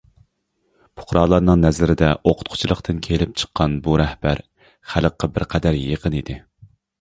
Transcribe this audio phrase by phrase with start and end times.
[0.99, 4.43] پۇقرالارنىڭ نەزىرىدە ئوقۇتقۇچىلىقتىن كېلىپ چىققان بۇ رەھبەر
[4.95, 6.41] خەلققە بىر قەدەر يېقىن ئىدى.